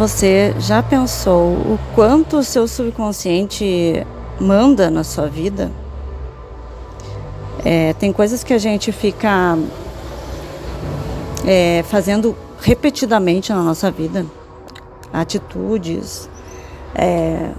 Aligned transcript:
Você 0.00 0.54
já 0.58 0.82
pensou 0.82 1.52
o 1.52 1.78
quanto 1.94 2.38
o 2.38 2.42
seu 2.42 2.66
subconsciente 2.66 4.06
manda 4.40 4.90
na 4.90 5.04
sua 5.04 5.26
vida? 5.26 5.70
É, 7.62 7.92
tem 7.92 8.10
coisas 8.10 8.42
que 8.42 8.54
a 8.54 8.58
gente 8.58 8.92
fica 8.92 9.58
é, 11.46 11.82
fazendo 11.82 12.34
repetidamente 12.62 13.52
na 13.52 13.62
nossa 13.62 13.90
vida, 13.90 14.24
atitudes, 15.12 16.30
é, 16.94 17.50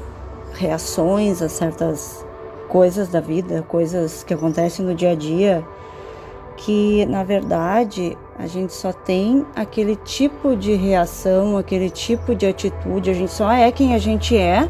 reações 0.55 1.44
a 1.44 1.48
certas 1.48 2.26
coisas 2.68 3.08
da 3.08 3.21
vida, 3.21 3.64
coisas 3.68 4.23
que 4.23 4.34
acontecem 4.34 4.84
no 4.84 4.96
dia 4.96 5.12
a 5.12 5.16
dia, 5.16 5.64
que 6.62 7.05
na 7.07 7.23
verdade 7.23 8.18
a 8.38 8.48
gente 8.48 8.73
só 8.73 8.94
tem 8.94 9.46
aquele 9.55 9.96
tipo 9.96 10.55
de 10.55 10.73
reação, 10.73 11.57
aquele 11.57 11.89
tipo 11.89 12.36
de 12.36 12.45
atitude, 12.45 13.09
a 13.09 13.13
gente 13.13 13.31
só 13.31 13.52
é 13.52 13.72
quem 13.72 13.95
a 13.95 13.98
gente 13.98 14.38
é 14.38 14.70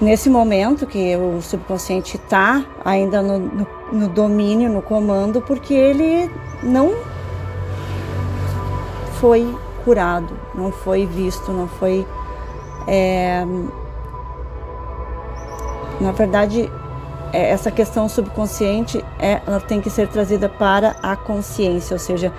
nesse 0.00 0.28
momento 0.28 0.86
que 0.86 1.16
o 1.16 1.40
subconsciente 1.40 2.16
está 2.16 2.64
ainda 2.84 3.22
no, 3.22 3.38
no, 3.38 3.66
no, 3.92 4.08
domínio, 4.08 4.68
no 4.68 4.82
comando, 4.82 5.40
porque 5.40 5.72
ele 5.72 6.28
não 6.62 6.92
foi 9.20 9.56
curado, 9.84 10.36
não 10.54 10.72
foi 10.72 11.06
visto, 11.06 11.52
não 11.52 11.68
foi. 11.68 12.04
É, 12.88 13.46
na 16.00 16.10
verdade, 16.10 16.68
essa 17.32 17.70
questão 17.70 18.08
subconsciente 18.08 19.04
é, 19.18 19.40
ela 19.46 19.60
tem 19.60 19.80
que 19.80 19.90
ser 19.90 20.08
trazida 20.08 20.48
para 20.48 20.96
a 21.02 21.16
consciência, 21.16 21.94
ou 21.94 21.98
seja, 21.98 22.32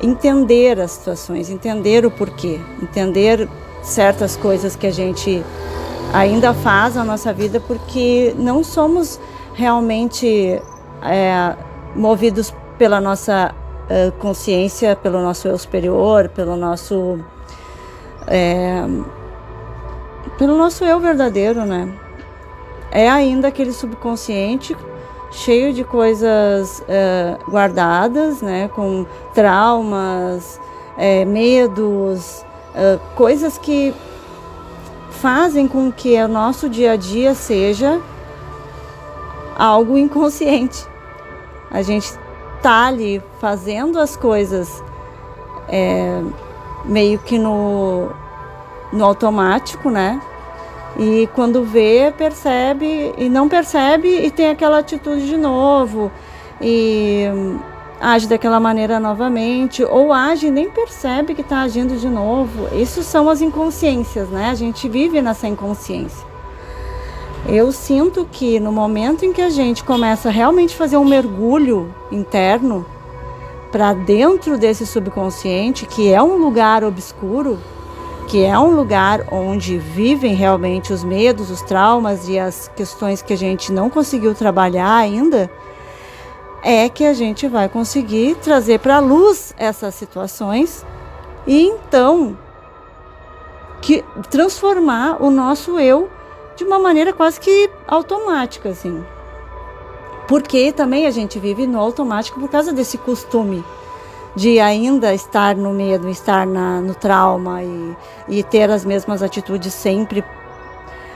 entender 0.00 0.78
as 0.80 0.92
situações, 0.92 1.48
entender 1.48 2.04
o 2.04 2.10
porquê, 2.10 2.60
entender 2.82 3.48
certas 3.82 4.36
coisas 4.36 4.76
que 4.76 4.86
a 4.86 4.92
gente 4.92 5.42
ainda 6.12 6.52
faz 6.52 6.94
na 6.94 7.04
nossa 7.04 7.32
vida, 7.32 7.60
porque 7.60 8.34
não 8.36 8.62
somos 8.62 9.18
realmente 9.54 10.60
é, 11.02 11.56
movidos 11.94 12.52
pela 12.78 13.00
nossa 13.00 13.54
uh, 13.86 14.12
consciência, 14.18 14.94
pelo 14.96 15.20
nosso 15.20 15.48
eu 15.48 15.56
superior, 15.56 16.28
pelo 16.28 16.56
nosso 16.56 17.18
é, 18.26 18.84
pelo 20.38 20.56
nosso 20.58 20.84
eu 20.84 21.00
verdadeiro, 21.00 21.64
né? 21.64 21.88
É 22.90 23.08
ainda 23.08 23.48
aquele 23.48 23.72
subconsciente 23.72 24.76
cheio 25.30 25.72
de 25.72 25.84
coisas 25.84 26.80
uh, 26.80 27.50
guardadas, 27.50 28.40
né? 28.40 28.68
Com 28.68 29.06
traumas, 29.34 30.60
é, 30.96 31.24
medos, 31.24 32.44
uh, 32.74 32.98
coisas 33.14 33.58
que 33.58 33.94
fazem 35.10 35.66
com 35.66 35.90
que 35.90 36.20
o 36.22 36.28
nosso 36.28 36.68
dia 36.68 36.92
a 36.92 36.96
dia 36.96 37.34
seja 37.34 38.00
algo 39.56 39.96
inconsciente. 39.96 40.86
A 41.70 41.82
gente 41.82 42.12
tá 42.62 42.86
ali 42.86 43.22
fazendo 43.40 43.98
as 43.98 44.16
coisas 44.16 44.82
é, 45.68 46.22
meio 46.84 47.18
que 47.18 47.38
no, 47.38 48.10
no 48.92 49.04
automático, 49.04 49.90
né? 49.90 50.20
E 50.98 51.28
quando 51.34 51.62
vê, 51.62 52.12
percebe 52.16 53.12
e 53.18 53.28
não 53.28 53.48
percebe 53.48 54.08
e 54.08 54.30
tem 54.30 54.48
aquela 54.48 54.78
atitude 54.78 55.26
de 55.26 55.36
novo 55.36 56.10
e 56.60 57.26
age 58.00 58.26
daquela 58.26 58.58
maneira 58.58 58.98
novamente 58.98 59.84
ou 59.84 60.12
age 60.12 60.46
e 60.46 60.50
nem 60.50 60.70
percebe 60.70 61.34
que 61.34 61.42
está 61.42 61.60
agindo 61.60 61.96
de 61.96 62.08
novo. 62.08 62.74
Isso 62.74 63.02
são 63.02 63.28
as 63.28 63.42
inconsciências, 63.42 64.28
né? 64.28 64.48
A 64.50 64.54
gente 64.54 64.88
vive 64.88 65.20
nessa 65.20 65.46
inconsciência. 65.46 66.26
Eu 67.46 67.70
sinto 67.72 68.26
que 68.30 68.58
no 68.58 68.72
momento 68.72 69.24
em 69.24 69.32
que 69.32 69.42
a 69.42 69.50
gente 69.50 69.84
começa 69.84 70.28
a 70.28 70.32
realmente 70.32 70.74
fazer 70.74 70.96
um 70.96 71.04
mergulho 71.04 71.94
interno 72.10 72.84
para 73.70 73.92
dentro 73.92 74.58
desse 74.58 74.86
subconsciente, 74.86 75.86
que 75.86 76.10
é 76.10 76.22
um 76.22 76.36
lugar 76.38 76.82
obscuro, 76.82 77.58
que 78.26 78.44
é 78.44 78.58
um 78.58 78.74
lugar 78.74 79.32
onde 79.32 79.78
vivem 79.78 80.34
realmente 80.34 80.92
os 80.92 81.04
medos, 81.04 81.50
os 81.50 81.62
traumas 81.62 82.28
e 82.28 82.38
as 82.38 82.68
questões 82.74 83.22
que 83.22 83.32
a 83.32 83.36
gente 83.36 83.72
não 83.72 83.88
conseguiu 83.88 84.34
trabalhar 84.34 84.96
ainda, 84.96 85.50
é 86.62 86.88
que 86.88 87.04
a 87.04 87.14
gente 87.14 87.46
vai 87.46 87.68
conseguir 87.68 88.34
trazer 88.36 88.80
para 88.80 88.96
a 88.96 89.00
luz 89.00 89.54
essas 89.56 89.94
situações 89.94 90.84
e 91.46 91.62
então 91.62 92.36
que 93.80 94.04
transformar 94.30 95.22
o 95.22 95.30
nosso 95.30 95.78
eu 95.78 96.10
de 96.56 96.64
uma 96.64 96.78
maneira 96.78 97.12
quase 97.12 97.38
que 97.38 97.70
automática, 97.86 98.70
assim. 98.70 99.04
Porque 100.26 100.72
também 100.72 101.06
a 101.06 101.10
gente 101.12 101.38
vive 101.38 101.66
no 101.66 101.78
automático 101.78 102.40
por 102.40 102.50
causa 102.50 102.72
desse 102.72 102.98
costume 102.98 103.64
de 104.36 104.60
ainda 104.60 105.14
estar 105.14 105.56
no 105.56 105.72
medo, 105.72 106.10
estar 106.10 106.46
na, 106.46 106.78
no 106.82 106.94
trauma 106.94 107.62
e, 107.62 107.96
e 108.28 108.42
ter 108.42 108.70
as 108.70 108.84
mesmas 108.84 109.22
atitudes 109.22 109.72
sempre. 109.72 110.22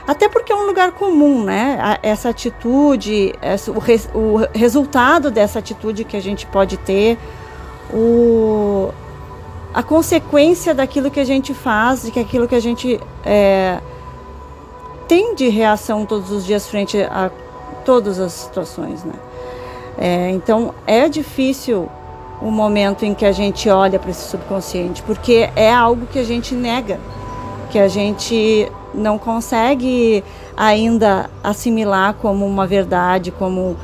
Até 0.07 0.27
porque 0.27 0.51
é 0.51 0.55
um 0.55 0.65
lugar 0.65 0.91
comum, 0.93 1.43
né? 1.43 1.99
Essa 2.01 2.29
atitude, 2.29 3.35
essa, 3.39 3.71
o, 3.71 3.77
o 4.15 4.37
resultado 4.53 5.29
dessa 5.29 5.59
atitude 5.59 6.03
que 6.03 6.17
a 6.17 6.19
gente 6.19 6.47
pode 6.47 6.77
ter, 6.77 7.19
o, 7.93 8.91
a 9.71 9.83
consequência 9.83 10.73
daquilo 10.73 11.11
que 11.11 11.19
a 11.19 11.23
gente 11.23 11.53
faz, 11.53 12.01
de 12.01 12.11
que 12.11 12.19
aquilo 12.19 12.47
que 12.47 12.55
a 12.55 12.59
gente 12.59 12.99
é, 13.23 13.79
tem 15.07 15.35
de 15.35 15.47
reação 15.47 16.07
todos 16.07 16.31
os 16.31 16.43
dias 16.43 16.67
frente 16.67 16.99
a 17.03 17.29
todas 17.85 18.19
as 18.19 18.33
situações, 18.33 19.03
né? 19.03 19.13
É, 19.95 20.29
então 20.31 20.73
é 20.87 21.07
difícil 21.07 21.87
o 22.41 22.49
momento 22.49 23.05
em 23.05 23.13
que 23.13 23.25
a 23.25 23.31
gente 23.31 23.69
olha 23.69 23.99
para 23.99 24.09
esse 24.11 24.27
subconsciente, 24.29 25.03
porque 25.03 25.49
é 25.55 25.71
algo 25.71 26.05
que 26.07 26.19
a 26.19 26.23
gente 26.23 26.55
nega, 26.55 26.99
que 27.69 27.77
a 27.77 27.87
gente 27.87 28.69
não 28.93 29.17
consegue 29.17 30.23
ainda 30.57 31.29
assimilar 31.43 32.15
como 32.15 32.45
uma 32.45 32.65
verdade, 32.65 33.31
como 33.31 33.77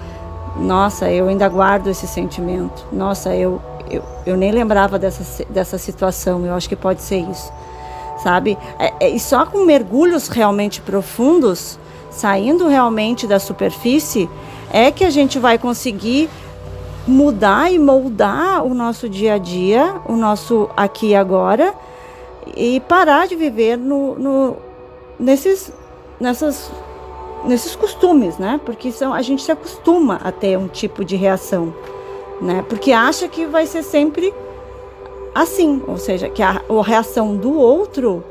nossa, 0.55 1.09
eu 1.11 1.27
ainda 1.27 1.47
guardo 1.47 1.87
esse 1.87 2.07
sentimento, 2.07 2.85
nossa, 2.91 3.35
eu, 3.35 3.61
eu, 3.89 4.03
eu 4.25 4.35
nem 4.35 4.51
lembrava 4.51 4.97
dessa, 4.97 5.45
dessa 5.45 5.77
situação, 5.77 6.45
eu 6.45 6.53
acho 6.53 6.67
que 6.67 6.75
pode 6.75 7.01
ser 7.01 7.19
isso 7.19 7.51
sabe? 8.17 8.57
É, 8.79 8.93
é, 8.99 9.09
e 9.09 9.19
só 9.19 9.45
com 9.45 9.63
mergulhos 9.63 10.27
realmente 10.27 10.81
profundos, 10.81 11.79
saindo 12.09 12.67
realmente 12.67 13.27
da 13.27 13.39
superfície, 13.39 14.29
é 14.71 14.91
que 14.91 15.03
a 15.03 15.09
gente 15.09 15.39
vai 15.39 15.57
conseguir 15.57 16.29
mudar 17.07 17.71
e 17.71 17.79
moldar 17.79 18.65
o 18.65 18.73
nosso 18.73 19.07
dia 19.07 19.35
a 19.35 19.37
dia, 19.37 20.01
o 20.05 20.13
nosso 20.13 20.69
aqui 20.75 21.09
e 21.09 21.15
agora, 21.15 21.73
e 22.55 22.79
parar 22.81 23.27
de 23.27 23.35
viver 23.35 23.77
no, 23.77 24.15
no 24.15 24.57
nesses, 25.19 25.71
nessas, 26.19 26.71
nesses 27.45 27.75
costumes, 27.75 28.37
né? 28.37 28.59
Porque 28.65 28.91
são, 28.91 29.13
a 29.13 29.21
gente 29.21 29.41
se 29.41 29.51
acostuma 29.51 30.19
a 30.23 30.31
ter 30.31 30.57
um 30.57 30.67
tipo 30.67 31.05
de 31.05 31.15
reação, 31.15 31.73
né? 32.41 32.63
Porque 32.67 32.91
acha 32.91 33.27
que 33.27 33.45
vai 33.45 33.65
ser 33.65 33.83
sempre 33.83 34.33
assim, 35.33 35.81
ou 35.87 35.97
seja, 35.97 36.29
que 36.29 36.41
a, 36.41 36.61
a 36.67 36.83
reação 36.83 37.35
do 37.35 37.57
outro 37.57 38.23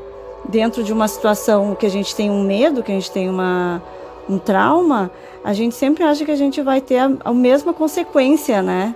dentro 0.47 0.83
de 0.83 0.93
uma 0.93 1.07
situação 1.07 1.73
que 1.73 1.85
a 1.85 1.89
gente 1.89 2.15
tem 2.15 2.29
um 2.29 2.43
medo, 2.43 2.83
que 2.83 2.91
a 2.91 2.95
gente 2.95 3.11
tem 3.11 3.29
uma, 3.29 3.81
um 4.29 4.37
trauma, 4.37 5.11
a 5.43 5.53
gente 5.53 5.75
sempre 5.75 6.03
acha 6.03 6.25
que 6.25 6.31
a 6.31 6.35
gente 6.35 6.61
vai 6.61 6.81
ter 6.81 6.97
a, 6.97 7.11
a 7.25 7.33
mesma 7.33 7.73
consequência, 7.73 8.61
né? 8.61 8.95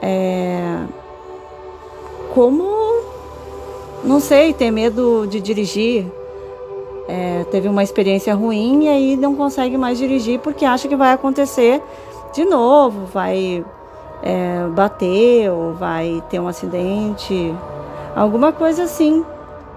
É, 0.00 0.78
como, 2.34 2.64
não 4.04 4.20
sei, 4.20 4.52
ter 4.52 4.70
medo 4.70 5.26
de 5.26 5.40
dirigir. 5.40 6.06
É, 7.08 7.44
teve 7.50 7.68
uma 7.68 7.82
experiência 7.82 8.34
ruim 8.34 8.84
e 8.84 8.88
aí 8.88 9.16
não 9.16 9.34
consegue 9.34 9.78
mais 9.78 9.96
dirigir 9.96 10.40
porque 10.40 10.64
acha 10.66 10.86
que 10.86 10.94
vai 10.94 11.12
acontecer 11.12 11.82
de 12.34 12.44
novo, 12.44 13.06
vai 13.06 13.64
é, 14.22 14.66
bater 14.74 15.50
ou 15.50 15.72
vai 15.72 16.22
ter 16.28 16.38
um 16.38 16.46
acidente, 16.46 17.54
alguma 18.14 18.52
coisa 18.52 18.84
assim, 18.84 19.24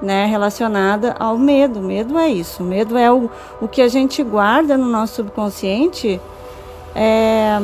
né, 0.01 0.25
relacionada 0.25 1.15
ao 1.19 1.37
medo. 1.37 1.79
Medo 1.81 2.17
é 2.17 2.29
isso. 2.29 2.63
Medo 2.63 2.97
é 2.97 3.11
o, 3.11 3.29
o 3.61 3.67
que 3.67 3.81
a 3.81 3.87
gente 3.87 4.23
guarda 4.23 4.77
no 4.77 4.87
nosso 4.87 5.15
subconsciente, 5.15 6.19
é, 6.95 7.61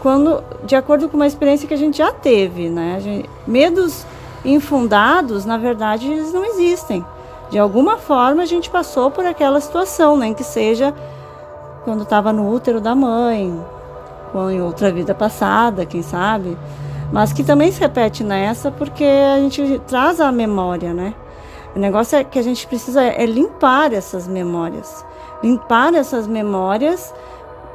quando, 0.00 0.42
de 0.64 0.76
acordo 0.76 1.08
com 1.08 1.16
uma 1.16 1.26
experiência 1.26 1.66
que 1.66 1.74
a 1.74 1.78
gente 1.78 1.98
já 1.98 2.12
teve, 2.12 2.68
né? 2.68 2.98
Gente, 3.00 3.28
medos 3.46 4.06
infundados, 4.44 5.44
na 5.44 5.56
verdade, 5.56 6.10
eles 6.10 6.32
não 6.32 6.44
existem. 6.44 7.04
De 7.50 7.58
alguma 7.58 7.96
forma 7.96 8.42
a 8.42 8.46
gente 8.46 8.68
passou 8.68 9.10
por 9.10 9.24
aquela 9.24 9.60
situação, 9.60 10.16
nem 10.16 10.34
que 10.34 10.44
seja 10.44 10.94
quando 11.84 12.02
estava 12.02 12.32
no 12.32 12.50
útero 12.50 12.80
da 12.80 12.94
mãe, 12.94 13.58
ou 14.32 14.50
em 14.50 14.60
outra 14.60 14.90
vida 14.90 15.14
passada, 15.14 15.86
quem 15.86 16.02
sabe, 16.02 16.56
mas 17.12 17.32
que 17.32 17.44
também 17.44 17.70
se 17.70 17.80
repete 17.80 18.24
nessa 18.24 18.70
porque 18.70 19.04
a 19.04 19.38
gente 19.38 19.80
traz 19.86 20.20
a 20.20 20.32
memória, 20.32 20.92
né? 20.92 21.14
O 21.74 21.78
negócio 21.78 22.16
é 22.16 22.24
que 22.24 22.38
a 22.38 22.42
gente 22.42 22.66
precisa 22.66 23.02
é 23.02 23.26
limpar 23.26 23.92
essas 23.92 24.28
memórias. 24.28 25.04
Limpar 25.42 25.94
essas 25.94 26.26
memórias 26.26 27.12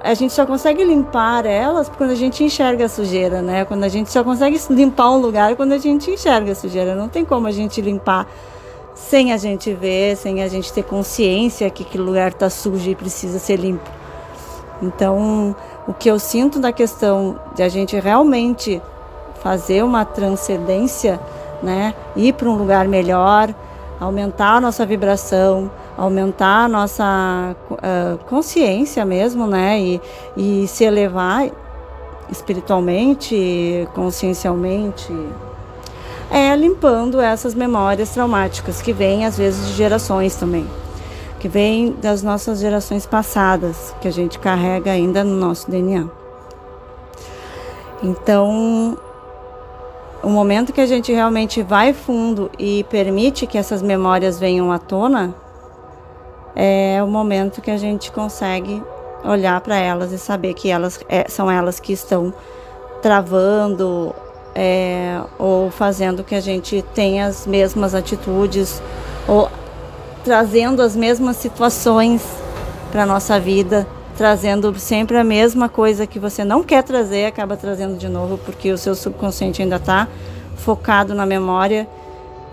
a 0.01 0.13
gente 0.13 0.33
só 0.33 0.45
consegue 0.45 0.83
limpar 0.83 1.45
elas 1.45 1.89
quando 1.89 2.11
a 2.11 2.15
gente 2.15 2.43
enxerga 2.43 2.85
a 2.85 2.89
sujeira, 2.89 3.41
né? 3.41 3.65
Quando 3.65 3.83
a 3.83 3.89
gente 3.89 4.09
só 4.09 4.23
consegue 4.23 4.59
limpar 4.69 5.11
um 5.11 5.17
lugar 5.17 5.55
quando 5.55 5.73
a 5.73 5.77
gente 5.77 6.09
enxerga 6.09 6.53
a 6.53 6.55
sujeira. 6.55 6.95
Não 6.95 7.09
tem 7.09 7.25
como 7.25 7.47
a 7.47 7.51
gente 7.51 7.81
limpar 7.81 8.25
sem 8.95 9.33
a 9.33 9.37
gente 9.37 9.73
ver, 9.73 10.15
sem 10.15 10.41
a 10.41 10.47
gente 10.47 10.71
ter 10.71 10.83
consciência 10.83 11.69
que 11.69 11.83
aquele 11.83 12.03
lugar 12.03 12.31
está 12.31 12.49
sujo 12.49 12.89
e 12.89 12.95
precisa 12.95 13.39
ser 13.39 13.57
limpo. 13.57 13.89
Então, 14.81 15.55
o 15.87 15.93
que 15.93 16.09
eu 16.09 16.17
sinto 16.17 16.59
da 16.59 16.71
questão 16.71 17.37
de 17.53 17.61
a 17.61 17.69
gente 17.69 17.97
realmente 17.99 18.81
fazer 19.41 19.83
uma 19.83 20.05
transcendência, 20.05 21.19
né? 21.61 21.93
Ir 22.15 22.33
para 22.33 22.49
um 22.49 22.55
lugar 22.55 22.87
melhor, 22.87 23.53
aumentar 23.99 24.55
a 24.55 24.61
nossa 24.61 24.85
vibração, 24.85 25.69
aumentar 25.97 26.65
a 26.65 26.67
nossa 26.67 27.55
uh, 27.71 28.17
consciência 28.25 29.05
mesmo, 29.05 29.45
né? 29.45 29.79
E, 29.79 30.01
e 30.37 30.67
se 30.67 30.83
elevar 30.83 31.49
espiritualmente, 32.31 33.87
consciencialmente, 33.93 35.11
é 36.31 36.55
limpando 36.55 37.19
essas 37.19 37.55
memórias 37.55 38.09
traumáticas 38.11 38.81
que 38.81 38.93
vêm 38.93 39.25
às 39.25 39.37
vezes 39.37 39.67
de 39.67 39.73
gerações 39.73 40.35
também, 40.35 40.67
que 41.39 41.47
vêm 41.47 41.91
das 41.99 42.21
nossas 42.21 42.59
gerações 42.59 43.05
passadas, 43.05 43.95
que 43.99 44.07
a 44.07 44.11
gente 44.11 44.37
carrega 44.37 44.91
ainda 44.91 45.23
no 45.23 45.35
nosso 45.35 45.69
DNA. 45.69 46.05
Então, 48.01 48.97
o 50.21 50.29
momento 50.29 50.73
que 50.73 50.81
a 50.81 50.85
gente 50.85 51.11
realmente 51.13 51.61
vai 51.61 51.93
fundo 51.93 52.51
e 52.59 52.83
permite 52.85 53.47
que 53.47 53.57
essas 53.57 53.81
memórias 53.81 54.39
venham 54.39 54.71
à 54.71 54.77
tona, 54.77 55.33
é 56.55 57.01
o 57.03 57.07
momento 57.07 57.61
que 57.61 57.71
a 57.71 57.77
gente 57.77 58.11
consegue 58.11 58.83
olhar 59.23 59.59
para 59.61 59.77
elas 59.77 60.11
e 60.11 60.17
saber 60.17 60.53
que 60.53 60.69
elas 60.69 60.99
é, 61.07 61.25
são 61.29 61.49
elas 61.49 61.79
que 61.79 61.93
estão 61.93 62.33
travando 63.01 64.13
é, 64.55 65.21
ou 65.37 65.69
fazendo 65.71 66.23
que 66.23 66.35
a 66.35 66.41
gente 66.41 66.83
tenha 66.93 67.27
as 67.27 67.45
mesmas 67.45 67.95
atitudes 67.95 68.81
ou 69.27 69.49
trazendo 70.23 70.81
as 70.81 70.95
mesmas 70.95 71.37
situações 71.37 72.21
para 72.91 73.05
nossa 73.05 73.39
vida, 73.39 73.87
trazendo 74.19 74.77
sempre 74.77 75.15
a 75.15 75.23
mesma 75.23 75.69
coisa 75.69 76.05
que 76.05 76.19
você 76.19 76.43
não 76.43 76.61
quer 76.61 76.83
trazer, 76.83 77.25
acaba 77.25 77.55
trazendo 77.55 77.97
de 77.97 78.09
novo 78.09 78.37
porque 78.37 78.69
o 78.69 78.77
seu 78.77 78.93
subconsciente 78.93 79.61
ainda 79.61 79.77
está 79.77 80.09
focado 80.57 81.15
na 81.15 81.25
memória 81.25 81.87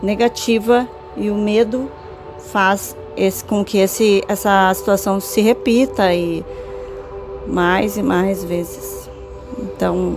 negativa 0.00 0.88
e 1.16 1.28
o 1.28 1.34
medo 1.34 1.90
faz 2.52 2.96
esse, 3.16 3.44
com 3.44 3.64
que 3.64 3.78
esse, 3.78 4.22
essa 4.28 4.72
situação 4.74 5.18
se 5.18 5.40
repita 5.40 6.14
e 6.14 6.44
mais 7.48 7.96
e 7.96 8.02
mais 8.02 8.44
vezes. 8.44 9.10
Então, 9.58 10.16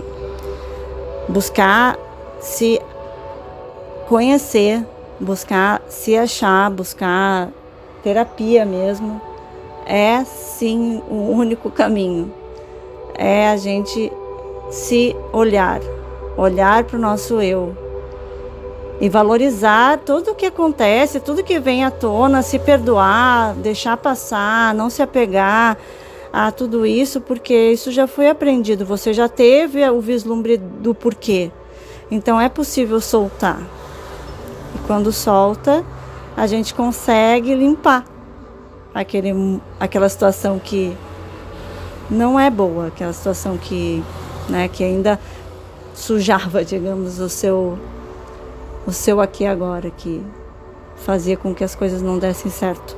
buscar 1.28 1.98
se 2.38 2.80
conhecer, 4.08 4.86
buscar 5.18 5.82
se 5.88 6.16
achar, 6.16 6.70
buscar 6.70 7.48
terapia 8.04 8.64
mesmo, 8.64 9.20
é 9.90 10.24
sim 10.24 11.02
o 11.10 11.32
único 11.32 11.68
caminho. 11.68 12.32
É 13.18 13.48
a 13.48 13.56
gente 13.56 14.10
se 14.70 15.16
olhar, 15.32 15.80
olhar 16.36 16.84
para 16.84 16.96
o 16.96 17.00
nosso 17.00 17.42
eu, 17.42 17.76
e 19.00 19.08
valorizar 19.08 19.98
tudo 19.98 20.30
o 20.30 20.34
que 20.34 20.46
acontece, 20.46 21.18
tudo 21.18 21.42
que 21.42 21.58
vem 21.58 21.84
à 21.84 21.90
tona, 21.90 22.40
se 22.40 22.58
perdoar, 22.60 23.54
deixar 23.54 23.96
passar, 23.96 24.72
não 24.74 24.88
se 24.88 25.02
apegar 25.02 25.76
a 26.32 26.52
tudo 26.52 26.86
isso, 26.86 27.20
porque 27.20 27.72
isso 27.72 27.90
já 27.90 28.06
foi 28.06 28.28
aprendido, 28.28 28.86
você 28.86 29.12
já 29.12 29.28
teve 29.28 29.86
o 29.90 30.00
vislumbre 30.00 30.56
do 30.56 30.94
porquê. 30.94 31.50
Então 32.08 32.40
é 32.40 32.48
possível 32.48 33.00
soltar. 33.00 33.60
E 34.76 34.86
quando 34.86 35.10
solta, 35.10 35.84
a 36.36 36.46
gente 36.46 36.74
consegue 36.74 37.54
limpar 37.54 38.04
aquele, 38.94 39.60
aquela 39.78 40.08
situação 40.08 40.58
que 40.58 40.96
não 42.10 42.38
é 42.38 42.50
boa, 42.50 42.88
aquela 42.88 43.12
situação 43.12 43.56
que, 43.56 44.02
né, 44.48 44.68
que 44.68 44.82
ainda 44.82 45.18
sujava, 45.94 46.62
digamos, 46.64 47.18
o 47.20 47.28
seu 47.28 47.78
o 48.86 48.92
seu 48.92 49.20
aqui 49.20 49.46
agora 49.46 49.90
que 49.90 50.24
fazia 50.96 51.36
com 51.36 51.54
que 51.54 51.62
as 51.62 51.74
coisas 51.74 52.02
não 52.02 52.18
dessem 52.18 52.50
certo. 52.50 52.96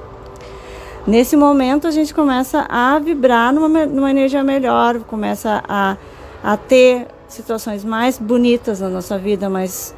Nesse 1.06 1.36
momento 1.36 1.86
a 1.88 1.90
gente 1.90 2.14
começa 2.14 2.64
a 2.68 2.98
vibrar 2.98 3.52
numa, 3.52 3.84
numa 3.86 4.10
energia 4.10 4.44
melhor, 4.44 5.00
começa 5.00 5.62
a, 5.68 5.96
a 6.42 6.56
ter 6.56 7.08
situações 7.28 7.84
mais 7.84 8.18
bonitas 8.18 8.80
na 8.80 8.88
nossa 8.88 9.18
vida, 9.18 9.50
mais 9.50 9.94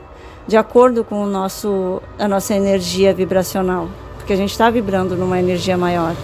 de 0.47 0.57
acordo 0.57 1.05
com 1.05 1.23
o 1.23 1.27
nosso, 1.27 2.01
a 2.19 2.27
nossa 2.27 2.55
energia 2.55 3.13
vibracional, 3.13 3.89
porque 4.25 4.33
a 4.33 4.37
gente 4.37 4.53
está 4.53 4.71
vibrando 4.71 5.15
numa 5.15 5.39
energia 5.39 5.77
maior. 5.77 6.17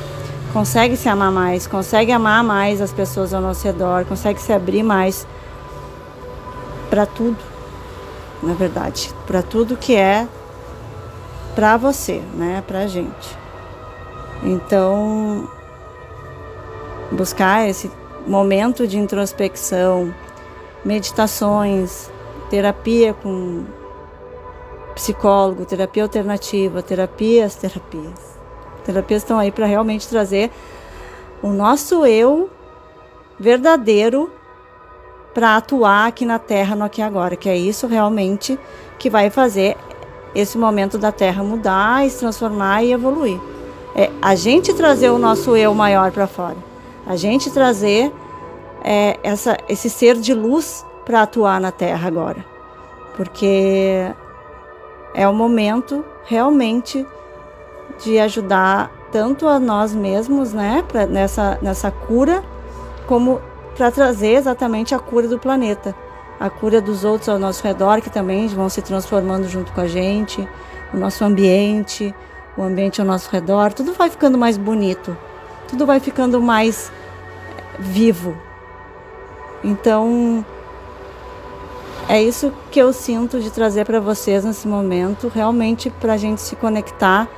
Consegue 0.53 0.97
se 0.97 1.09
amar 1.09 1.31
mais, 1.31 1.67
consegue 1.67 2.11
amar 2.11 2.43
mais 2.43 2.81
as 2.81 2.93
pessoas 2.93 3.33
ao 3.33 3.41
nosso 3.41 3.65
redor, 3.65 4.05
consegue 4.07 4.41
se 4.41 4.53
abrir 4.53 4.83
mais 4.83 5.27
para 6.89 7.07
tudo 7.07 7.51
na 8.43 8.55
verdade, 8.55 9.11
para 9.27 9.43
tudo 9.43 9.77
que 9.77 9.95
é 9.95 10.27
para 11.55 11.77
você, 11.77 12.23
né, 12.35 12.65
para 12.67 12.81
a 12.81 12.87
gente. 12.87 13.39
Então, 14.43 15.49
buscar 17.13 17.69
esse 17.69 17.91
momento 18.27 18.87
de 18.87 18.99
introspecção, 18.99 20.15
meditações, 20.85 22.11
terapia 22.49 23.13
com 23.13 23.65
psicólogo, 25.01 25.65
terapia 25.65 26.03
alternativa, 26.03 26.83
terapias, 26.83 27.55
terapias. 27.55 28.39
Terapias 28.85 29.23
estão 29.23 29.39
aí 29.39 29.51
para 29.51 29.65
realmente 29.65 30.07
trazer 30.07 30.51
o 31.43 31.49
nosso 31.49 32.05
eu 32.05 32.51
verdadeiro 33.39 34.31
para 35.33 35.57
atuar 35.57 36.07
aqui 36.07 36.27
na 36.27 36.39
Terra 36.39 36.77
no 36.77 36.85
aqui 36.85 37.01
e 37.01 37.05
agora, 37.05 37.35
que 37.35 37.49
é 37.49 37.57
isso 37.57 37.87
realmente 37.87 38.59
que 38.99 39.09
vai 39.09 39.31
fazer 39.31 39.75
esse 40.35 40.59
momento 40.59 40.99
da 40.99 41.11
Terra 41.11 41.43
mudar, 41.43 42.09
se 42.11 42.19
transformar 42.19 42.83
e 42.83 42.93
evoluir. 42.93 43.41
É 43.97 44.11
a 44.21 44.35
gente 44.35 44.75
trazer 44.75 45.09
o 45.09 45.19
nosso 45.19 45.57
eu 45.57 45.73
maior 45.75 46.13
para 46.13 46.27
fora, 46.27 46.59
a 47.07 47.17
gente 47.17 47.51
trazer 47.51 48.13
é, 48.85 49.19
essa, 49.23 49.57
esse 49.67 49.89
ser 49.89 50.17
de 50.17 50.35
luz 50.35 50.85
para 51.07 51.23
atuar 51.23 51.59
na 51.59 51.73
Terra 51.73 52.07
agora, 52.07 52.45
porque 53.17 54.13
é 55.15 55.29
o 55.29 55.33
momento 55.33 56.05
realmente 56.25 57.07
de 58.03 58.19
ajudar 58.19 58.91
tanto 59.13 59.49
a 59.49 59.59
nós 59.59 59.95
mesmos, 59.95 60.53
né, 60.53 60.85
pra, 60.87 61.07
nessa, 61.07 61.59
nessa 61.61 61.91
cura, 61.91 62.43
como 63.07 63.41
para 63.77 63.91
trazer 63.91 64.35
exatamente 64.35 64.95
a 64.95 64.99
cura 64.99 65.27
do 65.27 65.39
planeta, 65.39 65.95
a 66.39 66.49
cura 66.49 66.81
dos 66.81 67.05
outros 67.05 67.29
ao 67.29 67.39
nosso 67.39 67.63
redor, 67.63 68.01
que 68.01 68.11
também 68.11 68.47
vão 68.49 68.69
se 68.69 68.81
transformando 68.83 69.49
junto 69.49 69.73
com 69.73 69.81
a 69.81 69.87
gente, 69.87 70.47
o 70.93 70.97
nosso 70.97 71.25
ambiente, 71.25 72.15
o 72.57 72.63
ambiente 72.63 73.01
ao 73.01 73.07
nosso 73.07 73.31
redor, 73.31 73.73
tudo 73.73 73.93
vai 73.93 74.11
ficando 74.11 74.39
mais 74.39 74.57
bonito, 74.57 75.17
tudo 75.69 75.87
vai 75.87 76.01
ficando 76.01 76.41
mais 76.41 76.91
eh, 77.57 77.63
vivo. 77.79 78.37
Então, 79.63 80.45
é 82.11 82.21
isso 82.21 82.53
que 82.73 82.81
eu 82.81 82.93
sinto 82.93 83.39
de 83.39 83.51
trazer 83.51 83.87
para 83.87 84.01
vocês 84.01 84.45
nesse 84.45 84.67
momento, 84.67 85.29
realmente 85.29 85.89
para 85.89 86.15
a 86.15 86.17
gente 86.17 86.41
se 86.41 86.57
conectar 86.57 87.29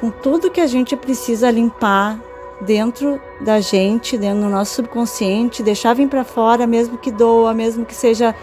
com 0.00 0.10
tudo 0.10 0.50
que 0.50 0.60
a 0.60 0.66
gente 0.66 0.96
precisa 0.96 1.50
limpar 1.50 2.18
dentro 2.62 3.20
da 3.42 3.60
gente, 3.60 4.16
dentro 4.16 4.40
do 4.40 4.48
nosso 4.48 4.76
subconsciente, 4.76 5.62
deixar 5.62 5.92
vir 5.94 6.08
para 6.08 6.24
fora, 6.24 6.66
mesmo 6.66 6.96
que 6.96 7.10
doa, 7.10 7.52
mesmo 7.52 7.84
que 7.84 7.94
seja 7.94 8.34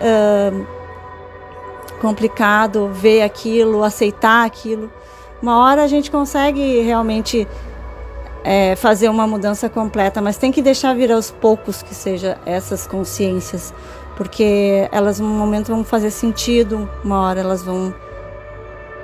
uh, 0.00 0.66
complicado 2.00 2.88
ver 2.90 3.20
aquilo, 3.20 3.82
aceitar 3.82 4.46
aquilo. 4.46 4.90
Uma 5.42 5.58
hora 5.66 5.82
a 5.82 5.86
gente 5.86 6.10
consegue 6.10 6.80
realmente 6.80 7.46
é, 8.42 8.74
fazer 8.74 9.10
uma 9.10 9.26
mudança 9.26 9.68
completa, 9.68 10.22
mas 10.22 10.38
tem 10.38 10.50
que 10.50 10.62
deixar 10.62 10.94
vir 10.94 11.12
aos 11.12 11.30
poucos 11.30 11.82
que 11.82 11.94
seja 11.94 12.38
essas 12.46 12.86
consciências, 12.86 13.74
porque 14.18 14.88
elas 14.90 15.20
num 15.20 15.28
momento 15.28 15.68
vão 15.68 15.84
fazer 15.84 16.10
sentido, 16.10 16.90
uma 17.04 17.20
hora 17.20 17.38
elas 17.38 17.62
vão 17.62 17.94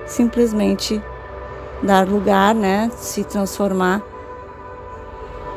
simplesmente 0.04 1.00
dar 1.80 2.09
lugar, 2.09 2.52
né, 2.52 2.90
se 2.97 3.23
transformar 3.23 4.02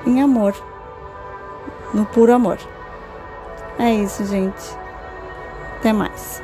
em 0.06 0.22
amor, 0.22 0.54
no 1.92 2.06
puro 2.06 2.34
amor. 2.34 2.60
É 3.80 3.92
isso, 3.92 4.24
gente. 4.26 4.78
Até 5.80 5.92
mais. 5.92 6.44